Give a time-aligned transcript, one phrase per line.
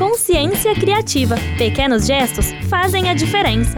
[0.00, 1.36] Consciência Criativa.
[1.58, 3.76] Pequenos gestos fazem a diferença.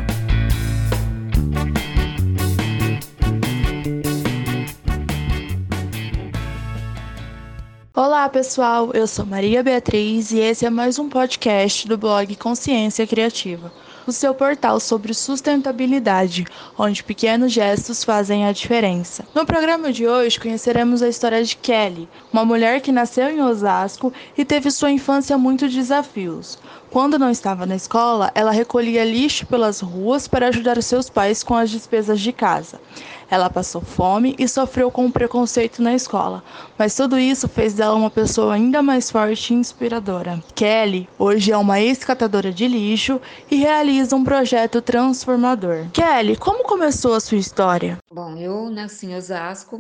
[7.93, 8.93] Olá, pessoal.
[8.95, 13.73] Eu sou Maria Beatriz e esse é mais um podcast do blog Consciência Criativa
[14.07, 16.45] o seu portal sobre sustentabilidade,
[16.79, 19.25] onde pequenos gestos fazem a diferença.
[19.35, 24.13] No programa de hoje conheceremos a história de Kelly, uma mulher que nasceu em Osasco
[24.37, 26.59] e teve sua infância muito desafios.
[26.91, 31.55] Quando não estava na escola, ela recolhia lixo pelas ruas para ajudar seus pais com
[31.55, 32.79] as despesas de casa.
[33.33, 36.45] Ela passou fome e sofreu com preconceito na escola,
[36.77, 40.39] mas tudo isso fez dela uma pessoa ainda mais forte e inspiradora.
[40.55, 43.19] Kelly hoje é uma ex-catadora de lixo
[43.51, 45.89] e realiza um projeto transformador.
[45.93, 47.97] Kelly, como começou a sua história?
[48.13, 49.79] Bom, eu nasci em Osasco,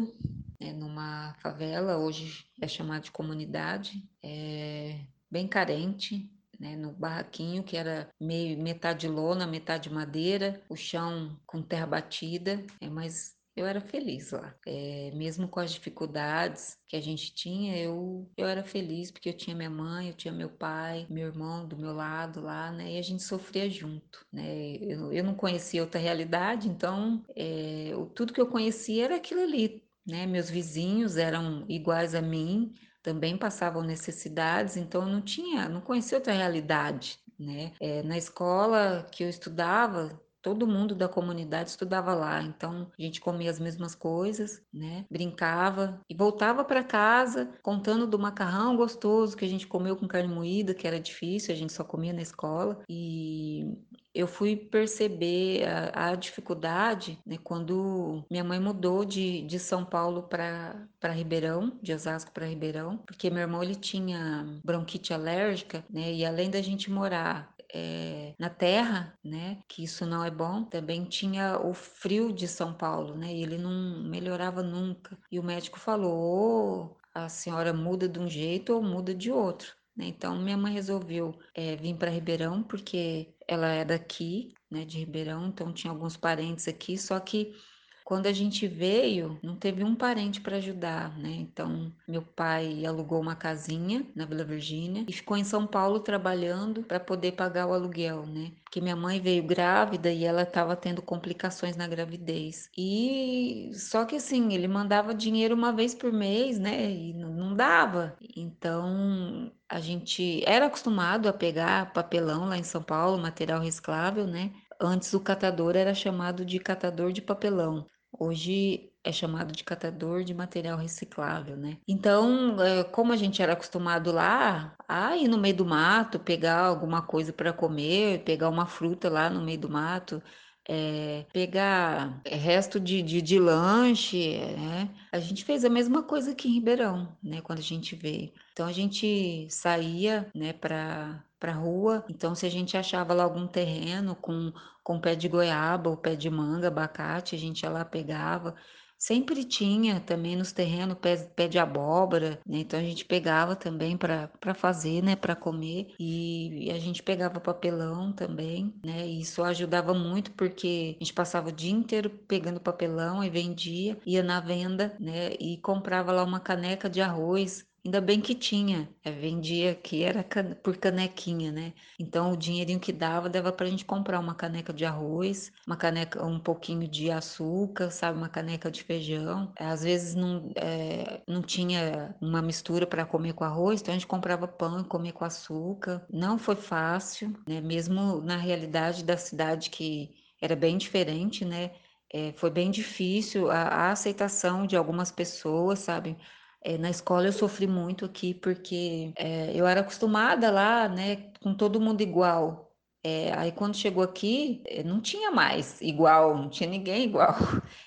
[0.59, 4.97] né, numa favela, hoje é chamada de comunidade, é
[5.30, 6.27] bem carente,
[6.59, 12.64] né, no barraquinho, que era meio metade lona, metade madeira, o chão com terra batida,
[12.81, 14.55] é, mas eu era feliz lá.
[14.67, 19.36] É, mesmo com as dificuldades que a gente tinha, eu, eu era feliz porque eu
[19.36, 22.92] tinha minha mãe, eu tinha meu pai, meu irmão do meu lado lá, né?
[22.92, 24.77] E a gente sofria junto, né?
[24.77, 29.83] Eu, eu não conhecia outra realidade, então é, tudo que eu conhecia era aquilo ali,
[30.06, 30.27] né?
[30.27, 36.16] Meus vizinhos eram iguais a mim, também passavam necessidades, então eu não tinha, não conhecia
[36.19, 37.72] outra realidade, né?
[37.81, 43.20] É, na escola que eu estudava, todo mundo da comunidade estudava lá, então a gente
[43.20, 45.06] comia as mesmas coisas, né?
[45.10, 50.32] Brincava e voltava para casa contando do macarrão gostoso que a gente comeu com carne
[50.32, 52.82] moída, que era difícil, a gente só comia na escola.
[52.88, 53.78] E
[54.14, 60.24] eu fui perceber a, a dificuldade né, quando minha mãe mudou de, de São Paulo
[60.24, 66.12] para Ribeirão, de Osasco para Ribeirão, porque meu irmão ele tinha bronquite alérgica, né?
[66.12, 69.62] E além da gente morar é, na terra, né?
[69.69, 70.65] Que isso não é bom.
[70.65, 73.33] Também tinha o frio de São Paulo, né?
[73.33, 75.19] E ele não melhorava nunca.
[75.31, 79.75] E o médico falou: ou a senhora muda de um jeito ou muda de outro.
[79.97, 80.06] Né?
[80.06, 84.84] Então minha mãe resolveu é, vir para Ribeirão porque ela é daqui, né?
[84.84, 86.99] De Ribeirão, então tinha alguns parentes aqui.
[86.99, 87.55] Só que
[88.04, 91.30] quando a gente veio, não teve um parente para ajudar, né?
[91.30, 96.82] Então, meu pai alugou uma casinha na Vila Virgínia e ficou em São Paulo trabalhando
[96.82, 98.52] para poder pagar o aluguel, né?
[98.64, 102.70] Porque minha mãe veio grávida e ela estava tendo complicações na gravidez.
[102.76, 106.90] E só que assim, ele mandava dinheiro uma vez por mês, né?
[106.90, 108.16] E não dava.
[108.36, 114.52] Então, a gente era acostumado a pegar papelão lá em São Paulo, material reciclável, né?
[114.82, 117.87] Antes o catador era chamado de catador de papelão.
[118.10, 121.78] Hoje é chamado de catador de material reciclável, né?
[121.88, 126.60] Então, é, como a gente era acostumado lá a ir no meio do mato, pegar
[126.66, 130.22] alguma coisa para comer, pegar uma fruta lá no meio do mato,
[130.69, 134.91] é, pegar resto de, de, de lanche, né?
[135.12, 137.41] A gente fez a mesma coisa aqui em Ribeirão, né?
[137.41, 138.33] Quando a gente veio.
[138.53, 142.05] Então a gente saía, né, para para rua.
[142.09, 144.53] Então, se a gente achava lá algum terreno com,
[144.84, 148.55] com pé de goiaba ou pé de manga, abacate, a gente ia lá pegava.
[149.02, 152.58] Sempre tinha também nos terrenos pé, pé de abóbora, né?
[152.58, 155.16] Então a gente pegava também para fazer, né?
[155.16, 155.92] Para comer.
[155.98, 159.04] E, e, a gente pegava papelão também, né?
[159.04, 163.98] E isso ajudava muito porque a gente passava o dia inteiro pegando papelão e vendia,
[164.06, 165.32] ia na venda, né?
[165.40, 170.22] E comprava lá uma caneca de arroz Ainda bem que tinha, é, vendia que era
[170.62, 171.75] por canequinha, né?
[171.98, 175.76] Então o dinheirinho que dava dava para a gente comprar uma caneca de arroz, uma
[175.76, 179.53] caneca, um pouquinho de açúcar, sabe, uma caneca de feijão.
[179.59, 184.06] Às vezes não, é, não tinha uma mistura para comer com arroz, então a gente
[184.06, 186.06] comprava pão e comia com açúcar.
[186.09, 187.60] Não foi fácil, né?
[187.60, 191.72] Mesmo na realidade da cidade que era bem diferente, né?
[192.14, 196.16] É, foi bem difícil a, a aceitação de algumas pessoas, sabe?
[196.65, 201.55] É, na escola eu sofri muito aqui porque é, eu era acostumada lá, né, com
[201.55, 202.73] todo mundo igual.
[203.05, 207.35] É, aí quando chegou aqui, não tinha mais igual, não tinha ninguém igual.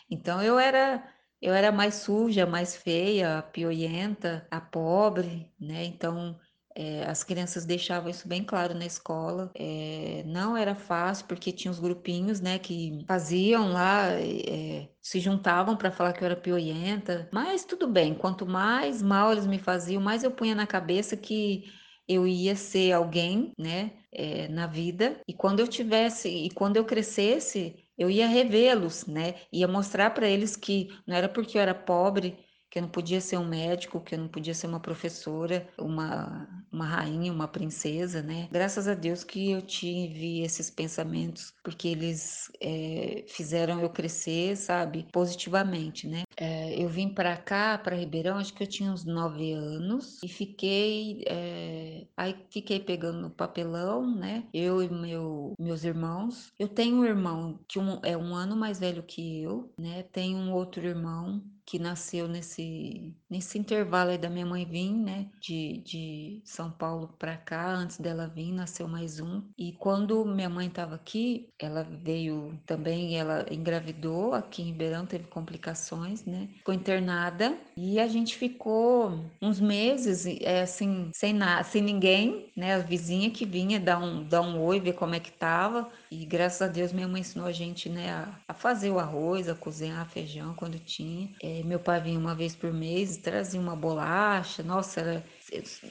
[0.09, 1.09] Então eu era
[1.41, 5.83] eu era mais suja, mais feia, a pioienta, a pobre, né?
[5.85, 6.39] Então
[6.75, 9.49] é, as crianças deixavam isso bem claro na escola.
[9.55, 15.77] É, não era fácil, porque tinha os grupinhos, né, que faziam lá, é, se juntavam
[15.77, 17.29] para falar que eu era pioienta.
[17.31, 21.63] Mas tudo bem, quanto mais mal eles me faziam, mais eu punha na cabeça que
[22.07, 25.19] eu ia ser alguém, né, é, na vida.
[25.27, 30.27] E quando eu tivesse, e quando eu crescesse, eu ia revê-los, né, ia mostrar para
[30.27, 32.37] eles que não era porque eu era pobre
[32.75, 36.45] que eu não podia ser um médico, que eu não podia ser uma professora, uma,
[36.69, 38.49] uma rainha, uma princesa, né?
[38.51, 45.07] Graças a Deus que eu tive esses pensamentos, porque eles é, fizeram eu crescer, sabe,
[45.13, 46.23] positivamente, né?
[46.35, 50.27] É, eu vim para cá, para Ribeirão, acho que eu tinha uns nove anos e
[50.27, 54.43] fiquei, é, aí fiquei pegando papelão, né?
[54.53, 56.51] Eu e meu, meus irmãos.
[56.59, 60.03] Eu tenho um irmão que um, é um ano mais velho que eu, né?
[60.11, 65.27] Tenho um outro irmão que nasceu nesse, nesse intervalo aí da minha mãe vir, né,
[65.41, 69.41] de, de São Paulo para cá, antes dela vir, nasceu mais um.
[69.57, 75.25] E quando minha mãe estava aqui, ela veio também, ela engravidou aqui em Ribeirão, teve
[75.27, 81.81] complicações, né, ficou internada e a gente ficou uns meses, é, assim, sem nada, sem
[81.81, 85.31] ninguém, né, a vizinha que vinha dar um, dar um oi, ver como é que
[85.31, 85.89] tava.
[86.17, 89.49] E graças a Deus minha mãe ensinou a gente, né, a, a fazer o arroz,
[89.49, 91.29] a cozinhar feijão quando tinha.
[91.41, 94.63] É, meu pai vinha uma vez por mês, trazia uma bolacha.
[94.63, 95.25] Nossa, era,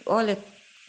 [0.06, 0.42] olha,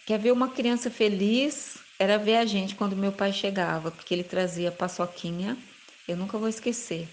[0.06, 1.78] quer ver uma criança feliz?
[2.00, 5.58] Era ver a gente quando meu pai chegava, porque ele trazia paçoquinha.
[6.08, 7.10] Eu nunca vou esquecer.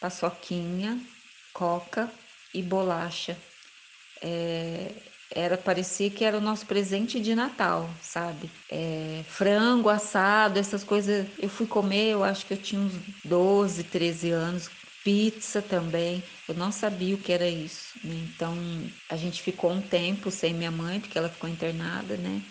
[0.00, 1.06] Paçoquinha,
[1.52, 2.12] coca
[2.52, 3.36] e bolacha.
[4.20, 8.50] É, era parecia que era o nosso presente de Natal, sabe?
[8.70, 11.28] É, frango assado, essas coisas.
[11.38, 14.70] Eu fui comer, eu acho que eu tinha uns 12, 13 anos.
[15.04, 17.98] Pizza também, eu não sabia o que era isso.
[18.04, 18.14] Né?
[18.16, 22.44] Então a gente ficou um tempo sem minha mãe, porque ela ficou internada, né?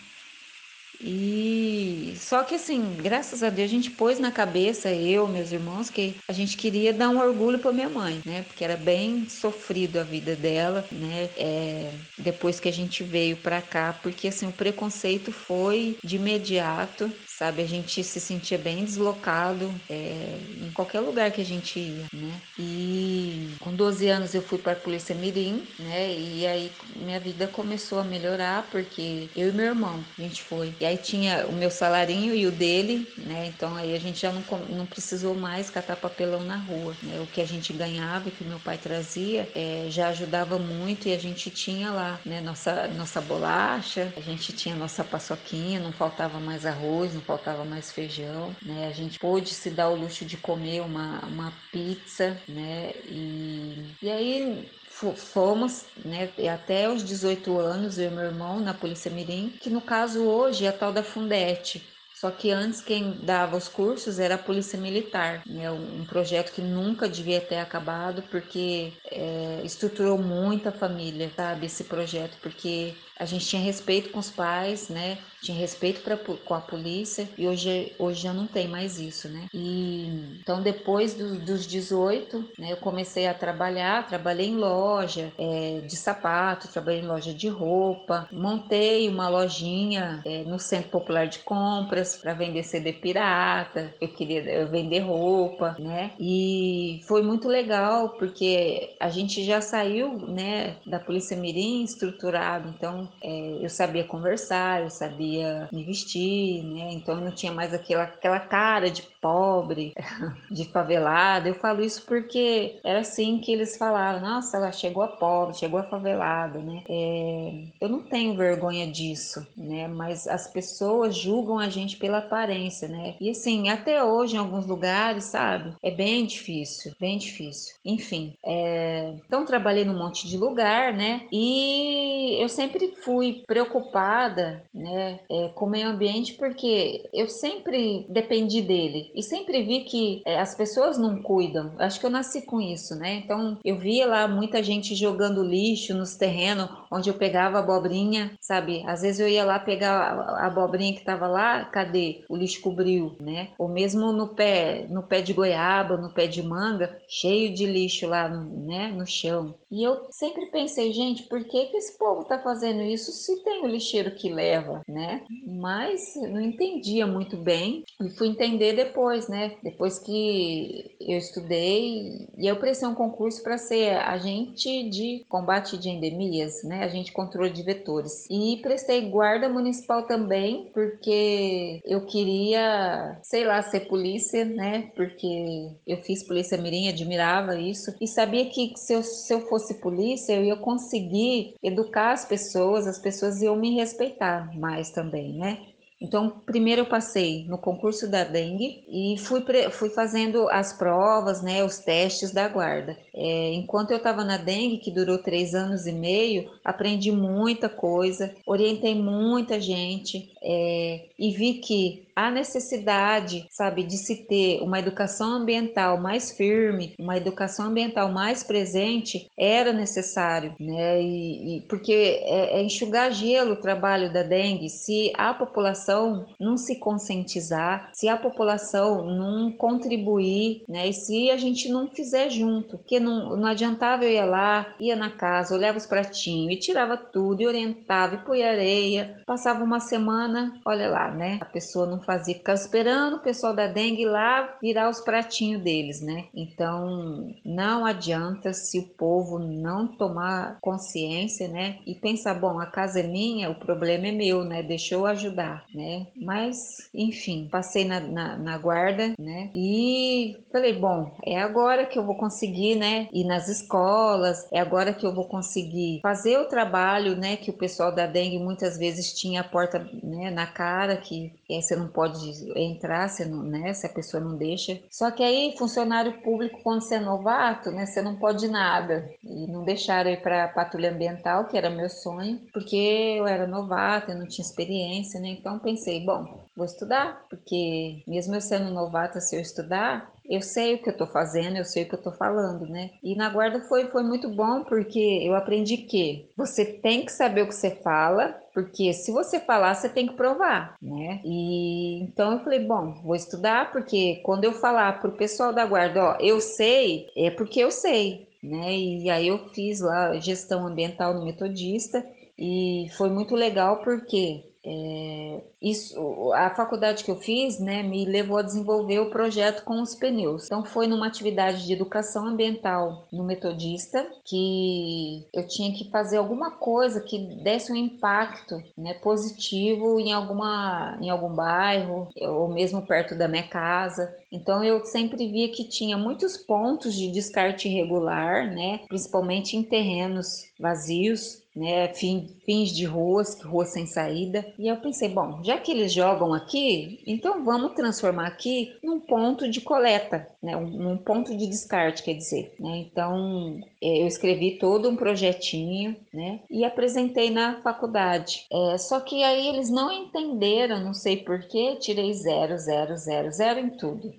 [1.00, 5.90] E só que assim, graças a Deus a gente pôs na cabeça eu, meus irmãos,
[5.92, 8.42] que a gente queria dar um orgulho para minha mãe, né?
[8.44, 11.26] Porque era bem sofrido a vida dela, né?
[11.38, 17.12] É, depois que a gente veio para cá, porque assim o preconceito foi de imediato
[17.38, 17.62] sabe?
[17.62, 22.42] A gente se sentia bem deslocado é, em qualquer lugar que a gente ia, né?
[22.58, 26.18] E com 12 anos eu fui para a Polícia Mirim, né?
[26.18, 30.76] E aí minha vida começou a melhorar porque eu e meu irmão, a gente foi.
[30.80, 33.46] E aí tinha o meu salarinho e o dele, né?
[33.46, 37.20] Então aí a gente já não, não precisou mais catar papelão na rua, né?
[37.22, 41.14] O que a gente ganhava, que o meu pai trazia, é, já ajudava muito e
[41.14, 42.42] a gente tinha lá, né?
[42.42, 47.92] Nossa, nossa bolacha, a gente tinha nossa paçoquinha, não faltava mais arroz, não faltava mais
[47.92, 48.88] feijão, né?
[48.88, 52.94] A gente pôde se dar o luxo de comer uma, uma pizza, né?
[53.06, 54.70] E, e aí
[55.16, 59.82] fomos, né, até os 18 anos, eu e meu irmão, na Polícia Mirim, que no
[59.82, 61.86] caso hoje é a tal da Fundete,
[62.20, 65.70] só que antes quem dava os cursos era a Polícia Militar, né?
[65.70, 71.68] um projeto que nunca devia ter acabado porque é, estruturou muito a família, sabe?
[71.68, 75.20] Esse projeto, porque a gente tinha respeito com os pais, né?
[75.42, 79.46] Tinha respeito pra, com a polícia e hoje, hoje já não tem mais isso, né?
[79.54, 80.08] E
[80.42, 85.96] então depois do, dos 18, né, eu comecei a trabalhar, trabalhei em loja é, de
[85.96, 92.18] sapato, trabalhei em loja de roupa, montei uma lojinha é, no Centro Popular de Compras
[92.18, 96.12] para vender CD pirata, eu queria eu vender roupa, né?
[96.20, 103.08] E foi muito legal porque a gente já saiu, né, da Polícia Mirim estruturado, então
[103.24, 105.27] é, eu sabia conversar, eu sabia
[105.72, 106.92] me vestir, né?
[106.94, 109.94] Então eu não tinha mais aquela, aquela cara de pobre,
[110.50, 111.50] de favelada.
[111.50, 115.80] Eu falo isso porque era assim que eles falavam: nossa, ela chegou a pobre, chegou
[115.80, 116.82] a favelada, né?
[116.88, 119.88] É, eu não tenho vergonha disso, né?
[119.88, 123.16] Mas as pessoas julgam a gente pela aparência, né?
[123.20, 125.74] E assim, até hoje em alguns lugares, sabe?
[125.84, 127.76] É bem difícil, bem difícil.
[127.84, 129.14] Enfim, é...
[129.26, 131.28] então trabalhei num monte de lugar, né?
[131.32, 138.62] E eu sempre fui preocupada, né, é, com o meio ambiente porque eu sempre dependi
[138.62, 141.74] dele e sempre vi que é, as pessoas não cuidam.
[141.80, 143.16] Acho que eu nasci com isso, né?
[143.16, 148.84] Então eu via lá muita gente jogando lixo nos terrenos onde eu pegava abobrinha, sabe?
[148.86, 152.24] Às vezes eu ia lá pegar a abobrinha que estava lá, cadê?
[152.30, 153.50] O lixo cobriu, né?
[153.58, 158.08] Ou mesmo no pé, no pé de goiaba, no pé de manga, cheio de lixo
[158.08, 159.56] lá, né, no chão.
[159.72, 163.64] E eu sempre pensei, gente, por que que esse povo tá fazendo isso se tem
[163.64, 165.24] o lixeiro que leva, né?
[165.46, 168.97] Mas não entendia muito bem e fui entender depois,
[169.30, 169.56] né?
[169.64, 175.90] Depois que eu estudei e eu prestei um concurso para ser agente de combate de
[175.90, 176.84] endemias, né?
[176.84, 178.26] Agente de controle de vetores.
[178.30, 184.92] E prestei guarda municipal também, porque eu queria, sei lá, ser polícia, né?
[184.96, 189.76] Porque eu fiz polícia mirim, admirava isso e sabia que se eu, se eu fosse
[189.76, 195.60] polícia, eu ia conseguir educar as pessoas, as pessoas iam me respeitar mais também, né?
[196.00, 201.64] Então, primeiro eu passei no concurso da dengue e fui, fui fazendo as provas, né,
[201.64, 202.96] os testes da guarda.
[203.14, 208.34] É, enquanto eu estava na dengue, que durou três anos e meio, aprendi muita coisa,
[208.46, 215.34] orientei muita gente é, e vi que a necessidade, sabe, de se ter uma educação
[215.34, 221.00] ambiental mais firme, uma educação ambiental mais presente, era necessário, né?
[221.00, 224.68] E, e porque é, é enxugar gelo o trabalho da dengue.
[224.68, 230.88] Se a população não se conscientizar, se a população não contribuir, né?
[230.88, 234.96] E se a gente não fizer junto, porque não, não adiantava eu ir lá, ia
[234.96, 239.80] na casa, olhava os pratinhos e tirava tudo, e orientava, e põe areia, passava uma
[239.80, 241.38] semana, olha lá, né?
[241.40, 246.02] A pessoa não fazia, ficava esperando o pessoal da dengue lá virar os pratinhos deles,
[246.02, 246.26] né?
[246.34, 251.80] Então, não adianta se o povo não tomar consciência, né?
[251.86, 254.64] E pensar, bom, a casa é minha, o problema é meu, né?
[254.64, 256.08] Deixa eu ajudar, né?
[256.16, 259.52] Mas, enfim, passei na, na, na guarda, né?
[259.54, 263.10] E falei, bom, é agora que eu vou conseguir, né?
[263.12, 267.36] Ir nas escolas, é agora que eu vou conseguir fazer o trabalho, né?
[267.36, 271.76] Que o pessoal da dengue muitas vezes tinha a porta né, na cara, que você
[271.76, 274.80] não pode entrar se, não, né, se a pessoa não deixa.
[274.92, 279.10] Só que aí, funcionário público, quando você é novato, né, você não pode nada.
[279.24, 282.76] E não deixaram ir para patrulha ambiental, que era meu sonho, porque
[283.18, 285.30] eu era novata, eu não tinha experiência, né?
[285.30, 290.76] Então pensei, bom, vou estudar, porque mesmo eu sendo novata, se eu estudar, eu sei
[290.76, 292.92] o que eu estou fazendo, eu sei o que eu estou falando, né?
[293.04, 297.44] E na guarda foi, foi muito bom porque eu aprendi que você tem que saber
[297.44, 301.22] o que você fala, porque se você falar, você tem que provar, né?
[301.24, 305.66] E então eu falei, bom, vou estudar, porque quando eu falar para o pessoal da
[305.66, 308.76] guarda, ó, eu sei, é porque eu sei, né?
[308.76, 312.06] E aí eu fiz lá gestão ambiental no Metodista
[312.38, 318.38] e foi muito legal porque é, isso, a faculdade que eu fiz, né, me levou
[318.38, 320.46] a desenvolver o projeto com os pneus.
[320.46, 326.52] Então foi numa atividade de educação ambiental no Metodista que eu tinha que fazer alguma
[326.52, 333.16] coisa que desse um impacto, né, positivo em alguma, em algum bairro ou mesmo perto
[333.16, 334.14] da minha casa.
[334.30, 340.52] Então eu sempre via que tinha muitos pontos de descarte irregular, né, principalmente em terrenos
[340.60, 344.46] vazios né, fins de ruas, ruas sem saída.
[344.60, 349.50] E eu pensei, bom, já que eles jogam aqui, então vamos transformar aqui num ponto
[349.50, 352.54] de coleta, né, um, um ponto de descarte, quer dizer.
[352.60, 352.78] Né?
[352.78, 358.46] Então, é, eu escrevi todo um projetinho, né, e apresentei na faculdade.
[358.52, 363.60] É, só que aí eles não entenderam, não sei porquê, tirei zero, zero, zero, zero
[363.60, 364.14] em tudo.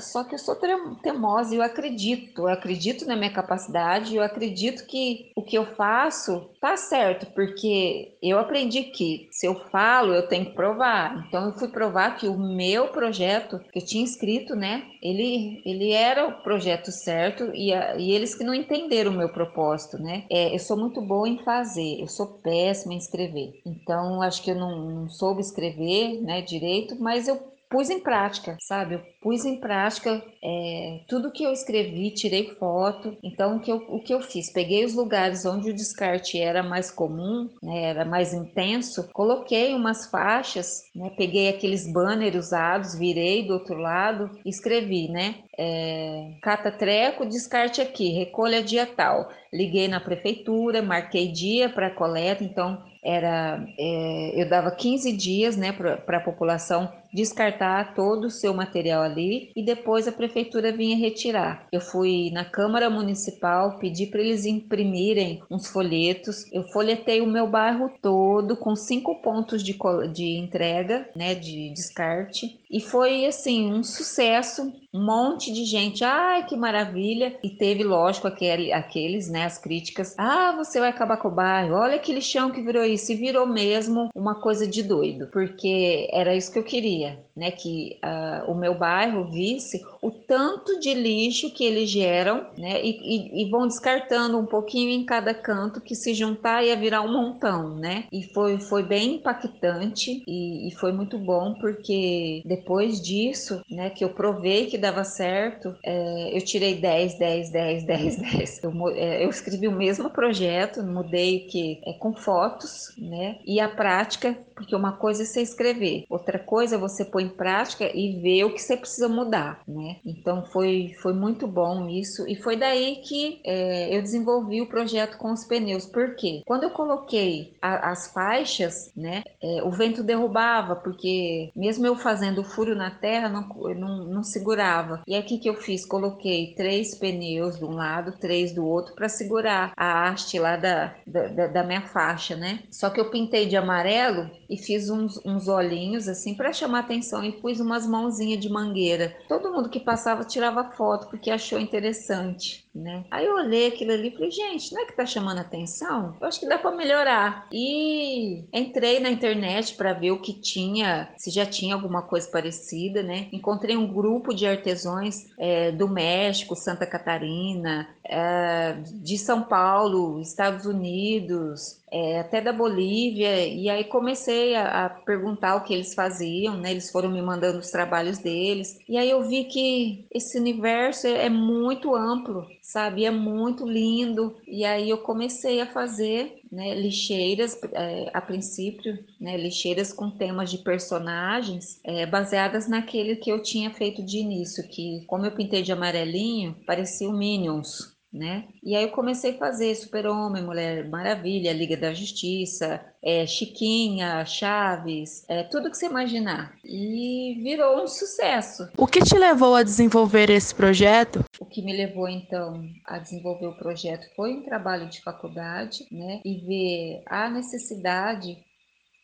[0.00, 0.56] Só que eu sou
[1.02, 5.64] teimosa e eu acredito, eu acredito na minha capacidade, eu acredito que o que eu
[5.74, 11.26] faço tá certo, porque eu aprendi que se eu falo, eu tenho que provar.
[11.26, 15.90] Então eu fui provar que o meu projeto que eu tinha escrito, né, ele, ele
[15.90, 20.24] era o projeto certo e, a, e eles que não entenderam o meu propósito, né?
[20.30, 23.60] É, eu sou muito boa em fazer, eu sou péssima em escrever.
[23.66, 28.58] Então acho que eu não, não soube escrever, né, direito, mas eu pus em prática,
[28.60, 28.96] sabe?
[28.96, 33.16] Eu pus em prática é, tudo que eu escrevi, tirei foto.
[33.22, 34.50] Então, o que, eu, o que eu fiz?
[34.50, 40.06] Peguei os lugares onde o descarte era mais comum, né, era mais intenso, coloquei umas
[40.06, 45.36] faixas, né, peguei aqueles banners usados, virei do outro lado escrevi, né?
[45.58, 49.28] É, cata treco, descarte aqui, recolha dia tal.
[49.52, 55.72] Liguei na prefeitura, marquei dia para coleta, então era é, eu dava 15 dias né,
[55.72, 61.66] para a população descartar todo o seu material ali e depois a prefeitura vinha retirar.
[61.70, 66.50] Eu fui na Câmara Municipal, pedi para eles imprimirem uns folhetos.
[66.52, 69.76] Eu folhetei o meu bairro todo com cinco pontos de,
[70.12, 72.60] de entrega, né, de descarte.
[72.72, 77.38] E foi assim um sucesso, um monte de gente, ai que maravilha!
[77.44, 81.74] E teve, lógico, aquele, aqueles, né, as críticas, ah, você vai acabar com o bairro,
[81.74, 86.34] olha aquele chão que virou isso, e virou mesmo uma coisa de doido, porque era
[86.34, 91.50] isso que eu queria, né, que uh, o meu bairro visse o tanto de lixo
[91.50, 95.94] que eles geram, né, e, e, e, vão descartando um pouquinho em cada canto que
[95.94, 100.92] se juntar ia virar um montão, né, e foi, foi bem impactante e, e foi
[100.92, 106.74] muito bom porque depois disso, né, que eu provei que dava certo, é, eu tirei
[106.74, 108.64] 10, 10, 10, 10, 10.
[108.64, 113.68] Eu, é, eu escrevi o mesmo projeto, mudei que é com fotos, né, e a
[113.68, 118.20] prática Porque uma coisa é você escrever, outra coisa é você pôr em prática e
[118.20, 119.96] ver o que você precisa mudar, né?
[120.04, 125.16] Então foi, foi muito bom isso e foi daí que é, eu desenvolvi o projeto
[125.16, 125.86] com os pneus.
[125.86, 126.42] Por quê?
[126.46, 132.42] Quando eu coloquei a, as faixas, né, é, o vento derrubava, porque mesmo eu fazendo
[132.42, 135.02] o furo na terra, não, não, não segurava.
[135.06, 135.84] E que, que eu fiz?
[135.84, 140.94] Coloquei três pneus de um lado, três do outro, para segurar a haste lá da,
[141.06, 142.60] da, da minha faixa, né?
[142.70, 147.11] Só que eu pintei de amarelo e fiz uns, uns olhinhos assim para chamar atenção
[147.24, 149.16] e pus umas mãozinhas de mangueira.
[149.28, 153.04] Todo mundo que passava tirava foto porque achou interessante, né?
[153.10, 156.16] Aí eu olhei aquilo ali e falei, gente, não é que tá chamando atenção?
[156.20, 157.46] Eu acho que dá para melhorar.
[157.52, 163.02] E entrei na internet para ver o que tinha, se já tinha alguma coisa parecida,
[163.02, 163.28] né?
[163.32, 170.66] Encontrei um grupo de artesãos é, do México, Santa Catarina, é, de São Paulo, Estados
[170.66, 176.56] Unidos, é, até da Bolívia, e aí comecei a, a, perguntar o que eles faziam,
[176.56, 176.70] né?
[176.70, 181.26] Eles foram me mandando os trabalhos deles, e aí eu vi que esse universo é,
[181.26, 183.04] é muito amplo, sabe?
[183.04, 189.36] É muito lindo, e aí eu comecei a fazer né, lixeiras, é, a princípio, né,
[189.36, 195.04] lixeiras com temas de personagens, é, baseadas naquele que eu tinha feito de início, que
[195.06, 198.44] como eu pintei de amarelinho, parecia o Minions, né?
[198.62, 205.24] E aí eu comecei a fazer Super-Homem, Mulher Maravilha, Liga da Justiça, é, Chiquinha, Chaves,
[205.28, 206.54] é, tudo que você imaginar.
[206.64, 208.68] E virou um sucesso.
[208.76, 211.24] O que te levou a desenvolver esse projeto?
[211.40, 216.20] O que me levou então a desenvolver o projeto foi um trabalho de faculdade, né?
[216.24, 218.38] E ver a necessidade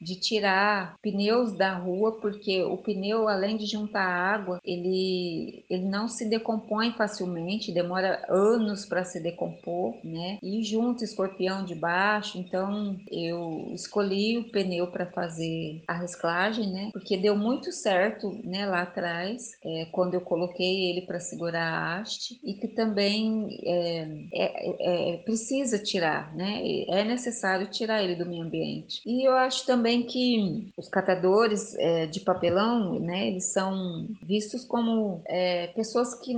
[0.01, 6.09] de tirar pneus da rua, porque o pneu, além de juntar água, ele, ele não
[6.09, 10.39] se decompõe facilmente, demora anos para se decompor, né?
[10.43, 16.91] E junto escorpião de baixo, então eu escolhi o pneu para fazer a reciclagem, né?
[16.93, 18.67] Porque deu muito certo, né?
[18.67, 24.09] Lá atrás, é, quando eu coloquei ele para segurar a haste e que também é,
[24.33, 26.63] é, é, precisa tirar, né?
[26.89, 29.03] É necessário tirar ele do meio ambiente.
[29.07, 34.63] E eu acho também também que os catadores é, de papelão, né, eles são vistos
[34.63, 36.35] como é, pessoas que,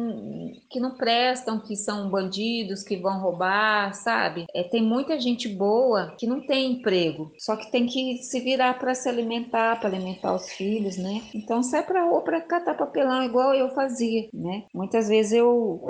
[0.71, 4.47] que não prestam, que são bandidos, que vão roubar, sabe?
[4.55, 8.79] É, tem muita gente boa que não tem emprego, só que tem que se virar
[8.79, 11.23] para se alimentar, para alimentar os filhos, né?
[11.35, 14.65] Então sai para rua para catar papelão igual eu fazia, né?
[14.73, 15.85] Muitas vezes eu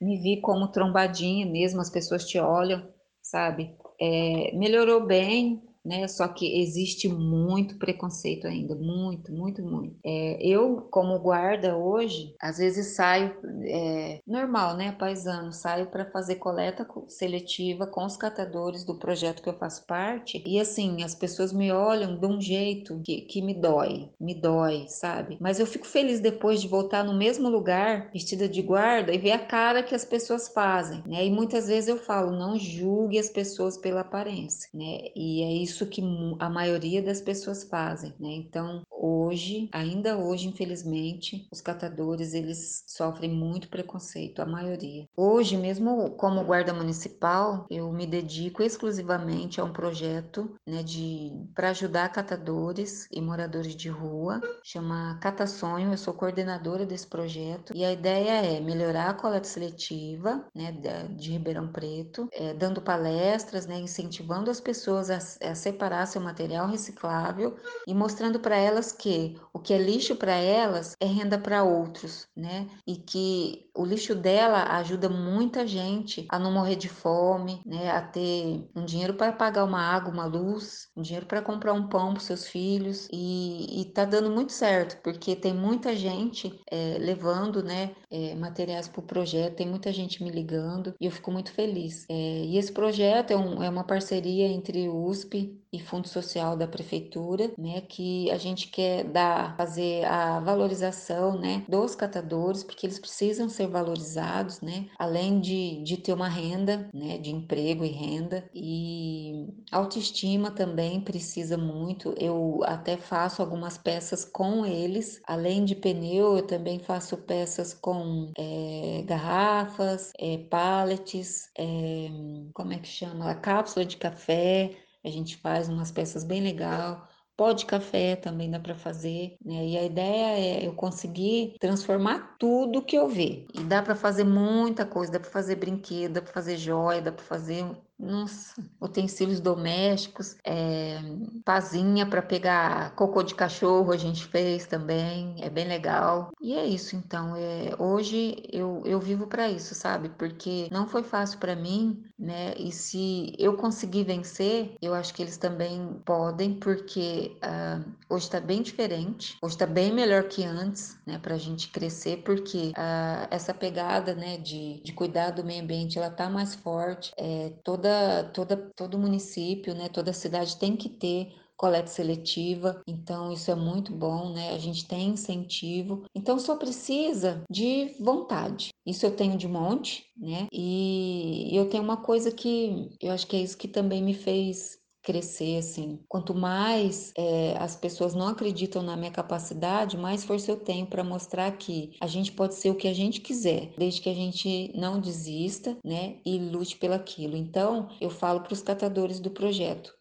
[0.00, 2.82] me vi como trombadinha mesmo, as pessoas te olham,
[3.22, 3.76] sabe?
[4.00, 6.06] É, melhorou bem, né?
[6.08, 9.96] Só que existe muito preconceito ainda, muito, muito, muito.
[10.04, 14.92] É, eu, como guarda hoje, às vezes saio, é, normal, né?
[14.92, 20.42] Paisano, saio para fazer coleta seletiva com os catadores do projeto que eu faço parte,
[20.46, 24.86] e assim, as pessoas me olham de um jeito que, que me dói, me dói,
[24.88, 25.36] sabe?
[25.40, 29.32] Mas eu fico feliz depois de voltar no mesmo lugar, vestida de guarda, e ver
[29.32, 31.24] a cara que as pessoas fazem, né?
[31.26, 35.08] E muitas vezes eu falo, não julgue as pessoas pela aparência, né?
[35.14, 36.02] E é isso isso que
[36.38, 38.32] a maioria das pessoas fazem, né?
[38.32, 45.06] Então, hoje, ainda hoje, infelizmente, os catadores eles sofrem muito preconceito, a maioria.
[45.16, 51.70] Hoje, mesmo como guarda municipal, eu me dedico exclusivamente a um projeto, né, de para
[51.70, 55.92] ajudar catadores e moradores de rua, chama Cata Sonho.
[55.92, 60.72] Eu sou coordenadora desse projeto e a ideia é melhorar a coleta seletiva, né,
[61.16, 66.66] de Ribeirão Preto, é, dando palestras, né, incentivando as pessoas a, a separar seu material
[66.66, 71.62] reciclável e mostrando para elas que o que é lixo para elas é renda para
[71.62, 72.68] outros, né?
[72.86, 77.90] E que o lixo dela ajuda muita gente a não morrer de fome, né?
[77.90, 81.88] A ter um dinheiro para pagar uma água, uma luz, um dinheiro para comprar um
[81.88, 86.98] pão para seus filhos e, e tá dando muito certo porque tem muita gente é,
[86.98, 87.94] levando, né?
[88.10, 92.04] É, materiais para o projeto, tem muita gente me ligando e eu fico muito feliz.
[92.10, 96.56] É, e esse projeto é, um, é uma parceria entre o USP e Fundo Social
[96.56, 102.86] da Prefeitura, né, que a gente quer dar, fazer a valorização, né, dos catadores, porque
[102.86, 107.88] eles precisam ser valorizados, né, além de, de ter uma renda, né, de emprego e
[107.88, 115.74] renda, e autoestima também precisa muito, eu até faço algumas peças com eles, além de
[115.74, 122.08] pneu, eu também faço peças com é, garrafas, é, pallets, é,
[122.54, 123.34] como é que chama?
[123.34, 127.08] Cápsula de café, a gente faz umas peças bem legal.
[127.40, 129.66] Pó de café também dá para fazer, né?
[129.66, 133.46] E a ideia é eu conseguir transformar tudo que eu ver.
[133.54, 137.10] E dá para fazer muita coisa, dá para fazer brinquedo, dá para fazer joia, dá
[137.10, 137.64] para fazer
[137.98, 140.98] nossa, utensílios domésticos, é,
[141.44, 146.30] pazinha para pegar cocô de cachorro a gente fez também, é bem legal.
[146.40, 147.36] E é isso, então.
[147.36, 150.08] É, hoje eu, eu vivo para isso, sabe?
[150.10, 152.52] Porque não foi fácil para mim, né?
[152.58, 158.38] E se eu conseguir vencer, eu acho que eles também podem, porque uh, hoje está
[158.38, 161.18] bem diferente, hoje está bem melhor que antes, né?
[161.18, 164.36] Para a gente crescer, porque uh, essa pegada, né?
[164.36, 167.12] De, de cuidar do meio ambiente, ela tá mais forte.
[167.16, 169.88] É, toda, toda, todo município, né?
[169.88, 174.54] Toda cidade tem que ter coleta seletiva, então isso é muito bom, né?
[174.54, 178.70] A gente tem incentivo, então só precisa de vontade.
[178.86, 180.46] Isso eu tenho de monte, né?
[180.50, 184.78] E eu tenho uma coisa que eu acho que é isso que também me fez
[185.02, 186.00] crescer assim.
[186.08, 191.04] Quanto mais é, as pessoas não acreditam na minha capacidade, mais força eu tenho para
[191.04, 194.72] mostrar que a gente pode ser o que a gente quiser, desde que a gente
[194.74, 197.36] não desista, né, e lute pelaquilo.
[197.36, 199.92] Então, eu falo para os catadores do projeto: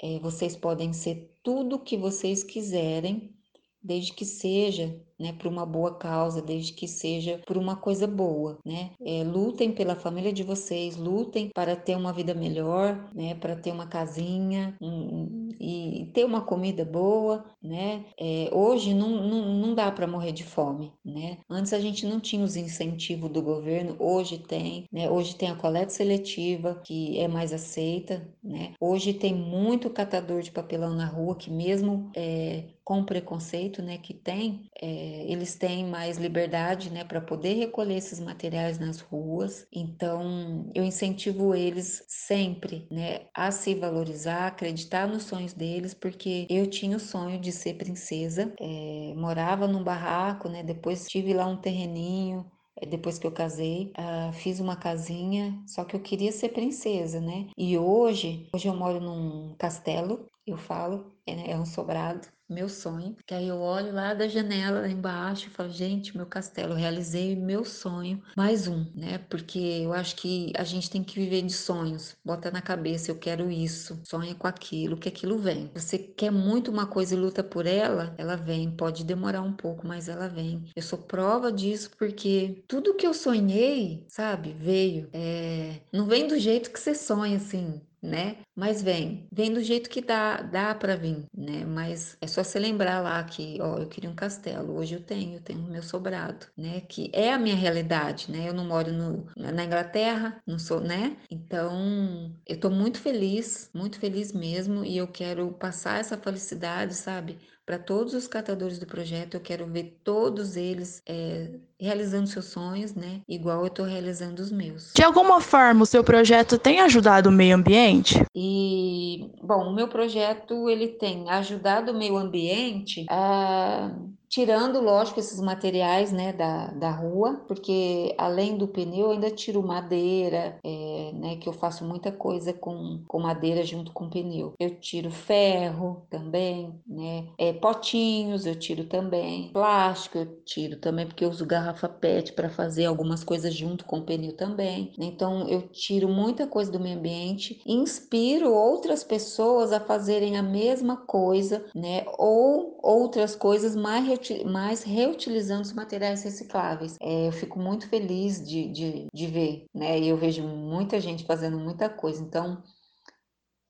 [0.00, 3.34] é, vocês podem ser tudo o que vocês quiserem,
[3.82, 8.58] desde que seja né, por uma boa causa, desde que seja por uma coisa boa,
[8.64, 8.90] né?
[9.04, 13.34] É, lutem pela família de vocês, lutem para ter uma vida melhor, né?
[13.34, 18.04] Para ter uma casinha um, e ter uma comida boa, né?
[18.18, 21.38] É, hoje não, não, não dá para morrer de fome, né?
[21.50, 25.10] Antes a gente não tinha os incentivos do governo, hoje tem, né?
[25.10, 28.74] Hoje tem a coleta seletiva que é mais aceita, né?
[28.80, 33.98] Hoje tem muito catador de papelão na rua que mesmo é, com preconceito, né?
[33.98, 39.66] Que tem é, eles têm mais liberdade, né, para poder recolher esses materiais nas ruas.
[39.72, 46.66] Então, eu incentivo eles sempre, né, a se valorizar, acreditar nos sonhos deles, porque eu
[46.66, 51.56] tinha o sonho de ser princesa, é, morava num barraco, né, depois tive lá um
[51.60, 56.50] terreninho, é, depois que eu casei, uh, fiz uma casinha, só que eu queria ser
[56.50, 57.48] princesa, né?
[57.56, 63.16] E hoje, hoje eu moro num castelo, eu falo, é, é um sobrado, meu sonho.
[63.26, 67.36] Que aí eu olho lá da janela lá embaixo e falo, gente, meu castelo, realizei
[67.36, 69.18] meu sonho, mais um, né?
[69.28, 72.16] Porque eu acho que a gente tem que viver de sonhos.
[72.24, 75.70] Bota na cabeça, eu quero isso, sonha com aquilo, que aquilo vem.
[75.74, 78.70] Você quer muito uma coisa e luta por ela, ela vem.
[78.70, 80.64] Pode demorar um pouco, mas ela vem.
[80.74, 85.08] Eu sou prova disso porque tudo que eu sonhei, sabe, veio.
[85.12, 85.80] É...
[85.92, 88.38] Não vem do jeito que você sonha, assim né?
[88.54, 91.64] Mas vem, vem do jeito que dá, dá para vir, né?
[91.64, 95.36] Mas é só você lembrar lá que, ó, eu queria um castelo, hoje eu tenho,
[95.36, 96.80] eu tenho o meu sobrado, né?
[96.82, 98.48] Que é a minha realidade, né?
[98.48, 101.16] Eu não moro no, na Inglaterra, não sou, né?
[101.30, 107.38] Então, eu tô muito feliz, muito feliz mesmo, e eu quero passar essa felicidade, sabe?
[107.68, 109.34] Para todos os catadores do projeto.
[109.34, 113.20] Eu quero ver todos eles é, realizando seus sonhos, né?
[113.28, 114.94] Igual eu estou realizando os meus.
[114.96, 118.24] De alguma forma, o seu projeto tem ajudado o meio ambiente?
[118.34, 123.90] E, bom, o meu projeto ele tem ajudado o meio ambiente a
[124.28, 129.62] tirando, lógico, esses materiais né, da, da rua, porque além do pneu, eu ainda tiro
[129.62, 134.52] madeira, é, né, que eu faço muita coisa com, com madeira junto com pneu.
[134.58, 141.24] Eu tiro ferro também, né, é, potinhos eu tiro também, plástico eu tiro também, porque
[141.24, 144.92] eu uso garrafa PET para fazer algumas coisas junto com o pneu também.
[144.98, 150.96] Então, eu tiro muita coisa do meio ambiente, inspiro outras pessoas a fazerem a mesma
[150.96, 156.96] coisa, né, ou outras coisas mais mais reutilizando os materiais recicláveis.
[157.00, 159.98] É, eu fico muito feliz de, de, de ver, né?
[159.98, 162.62] E eu vejo muita gente fazendo muita coisa, então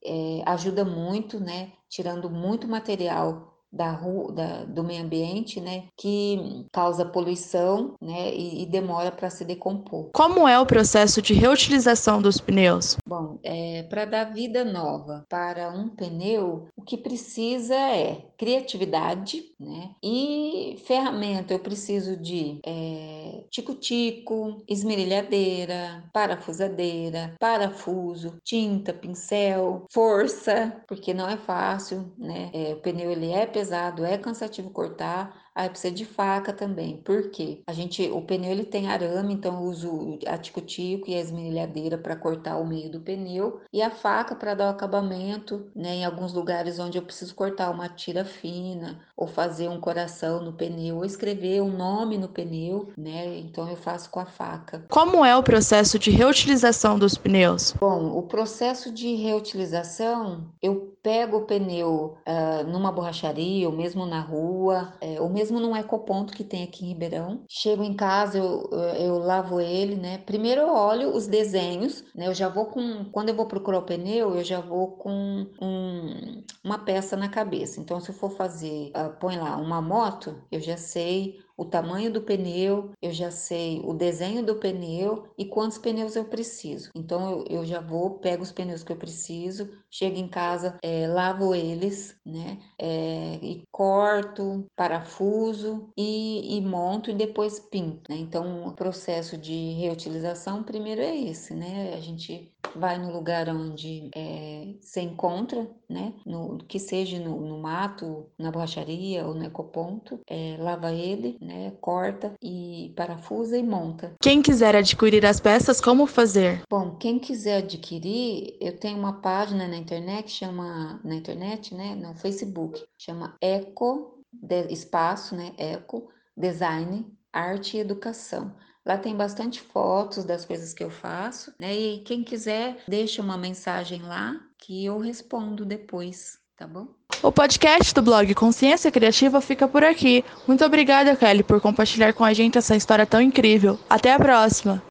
[0.03, 1.73] é, ajuda muito, né?
[1.89, 8.63] Tirando muito material da rua, da, do meio ambiente, né, que causa poluição, né, e,
[8.63, 10.09] e demora para se decompor.
[10.13, 12.97] Como é o processo de reutilização dos pneus?
[13.07, 19.91] Bom, é, para dar vida nova para um pneu, o que precisa é criatividade, né,
[20.03, 21.53] e ferramenta.
[21.53, 32.11] Eu preciso de é, tico-tico, esmerilhadeira, parafusadeira, parafuso, tinta, pincel, força, porque não é fácil,
[32.17, 32.49] né?
[32.53, 36.95] É, o pneu ele é pesado, é cansativo cortar, aí precisa de faca também.
[36.95, 37.61] Por quê?
[37.67, 41.97] A gente, o pneu ele tem arame, então eu uso a tico-tico e a esmerilhadeira
[41.97, 45.95] para cortar o meio do pneu e a faca para dar o acabamento, né?
[45.95, 50.53] Em alguns lugares onde eu preciso cortar uma tira fina ou fazer um coração no
[50.53, 53.39] pneu ou escrever um nome no pneu, né?
[53.39, 54.85] Então eu faço com a faca.
[54.89, 57.73] Como é o processo de reutilização dos pneus?
[57.77, 64.21] Bom, o processo de reutilização, eu pego o pneu uh, numa borracharia ou mesmo na
[64.21, 67.43] rua, é, ou mesmo num ecoponto que tem aqui em Ribeirão.
[67.49, 70.17] Chego em casa, eu, eu lavo ele, né?
[70.19, 72.27] Primeiro eu olho os desenhos, né?
[72.27, 76.43] Eu já vou com, quando eu vou procurar o pneu, eu já vou com um,
[76.63, 77.79] uma peça na cabeça.
[77.79, 82.09] Então, se eu for fazer, uh, põe lá uma moto, eu já sei o tamanho
[82.09, 86.89] do pneu, eu já sei o desenho do pneu e quantos pneus eu preciso.
[86.95, 91.05] Então eu, eu já vou, pego os pneus que eu preciso, chego em casa, é,
[91.05, 92.59] lavo eles, né?
[92.79, 98.09] É, e corto, parafuso e, e, monto e depois pinto.
[98.09, 98.15] Né?
[98.17, 101.93] Então o processo de reutilização primeiro é esse, né?
[101.93, 106.13] A gente vai no lugar onde é, se encontra, né?
[106.25, 111.71] No, que seja no, no, mato, na borracharia ou no ecoponto, é, lava ele, né?
[111.81, 114.13] Corta e parafusa e monta.
[114.21, 116.61] Quem quiser adquirir as peças, como fazer?
[116.69, 121.95] Bom, quem quiser adquirir, eu tenho uma página na internet, chama na internet, né?
[121.95, 125.53] No Facebook, chama Eco de, Espaço, né?
[125.57, 128.55] Eco Design Arte e Educação.
[128.85, 131.75] Lá tem bastante fotos das coisas que eu faço, né?
[131.75, 136.87] E quem quiser, deixa uma mensagem lá que eu respondo depois, tá bom?
[137.21, 140.23] O podcast do blog Consciência Criativa fica por aqui.
[140.47, 143.77] Muito obrigada, Kelly, por compartilhar com a gente essa história tão incrível.
[143.89, 144.81] Até a próxima!